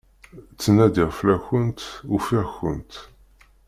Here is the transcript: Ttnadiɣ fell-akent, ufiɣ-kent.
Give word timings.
Ttnadiɣ 0.55 1.09
fell-akent, 1.19 1.79
ufiɣ-kent. 2.15 2.93